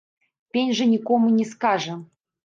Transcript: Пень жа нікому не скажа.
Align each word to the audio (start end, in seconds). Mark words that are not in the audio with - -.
Пень 0.55 0.71
жа 0.79 0.87
нікому 0.93 1.27
не 1.35 1.45
скажа. 1.51 1.93